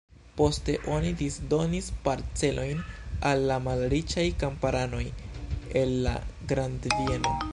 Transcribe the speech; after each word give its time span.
Poste 0.37 0.73
oni 0.93 1.09
disdonis 1.19 1.89
parcelojn 2.07 2.81
al 3.33 3.45
la 3.51 3.59
malriĉaj 3.67 4.25
kamparanoj 4.45 5.05
el 5.83 5.93
la 6.09 6.17
grandbieno. 6.53 7.39